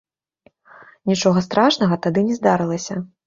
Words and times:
Нічога 1.11 1.43
страшнага 1.47 1.99
тады 2.09 2.25
не 2.31 2.39
здарылася. 2.41 2.95